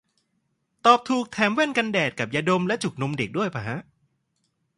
[0.85, 3.77] ตอบถูกแถมแว่นกันแดดกับยาดมและจุกนมเด็กด้วยปะฮะ